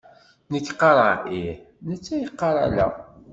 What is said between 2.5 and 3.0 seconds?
ala.